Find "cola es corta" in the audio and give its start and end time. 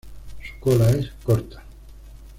0.59-1.63